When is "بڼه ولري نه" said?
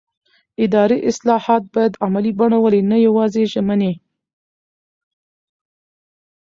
2.39-2.97